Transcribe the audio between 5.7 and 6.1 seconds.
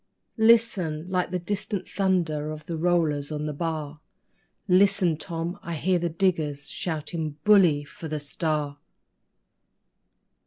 hear the